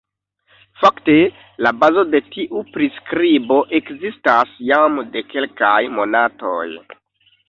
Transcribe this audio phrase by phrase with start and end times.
[0.83, 1.15] Fakte
[1.65, 6.65] la bazo de tiu priskribo ekzistas jam de kelkaj monatoj.